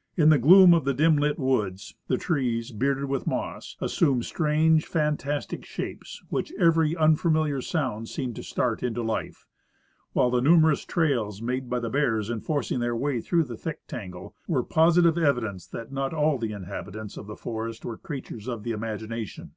* 0.00 0.02
In 0.16 0.30
the 0.30 0.38
gloom 0.40 0.74
of 0.74 0.84
the 0.84 0.92
dim 0.92 1.16
lit 1.16 1.38
woods, 1.38 1.94
the 2.08 2.16
trees, 2.18 2.72
bearded 2.72 3.04
with 3.04 3.28
moss, 3.28 3.76
as 3.80 3.92
sumed 3.92 4.24
strange, 4.24 4.84
fantastic 4.84 5.64
shapes, 5.64 6.20
which 6.30 6.52
every 6.58 6.96
unfamiliar 6.96 7.60
sound 7.62 8.08
seemed 8.08 8.34
to 8.34 8.42
start 8.42 8.82
into 8.82 9.04
life; 9.04 9.46
while 10.14 10.30
the 10.30 10.40
numerous 10.42 10.84
trails 10.84 11.40
made 11.40 11.70
by 11.70 11.78
the 11.78 11.90
bears 11.90 12.28
in 12.28 12.40
forcing 12.40 12.80
their 12.80 12.96
way 12.96 13.20
through 13.20 13.44
the" 13.44 13.56
thick 13.56 13.86
tangle 13.86 14.34
were 14.48 14.64
posi 14.64 15.00
tive 15.04 15.16
evidence 15.16 15.64
that 15.68 15.92
not 15.92 16.12
all 16.12 16.38
the 16.38 16.50
inhabitants 16.50 17.16
of 17.16 17.28
the 17.28 17.36
forest 17.36 17.84
were 17.84 17.96
crea 17.96 18.20
tures 18.22 18.48
of 18.48 18.64
the 18.64 18.72
imagination. 18.72 19.52